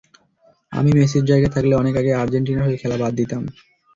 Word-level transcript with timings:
আমি 0.71 0.91
মেসির 0.93 1.23
জায়গায় 1.25 1.53
থাকলে 1.55 1.73
অনেক 1.75 1.93
আগেই 1.95 2.19
আর্জেন্টিনার 2.21 2.65
হয়ে 2.65 2.81
খেলা 2.81 2.97
বাদ 3.01 3.13
দিতাম। 3.19 3.43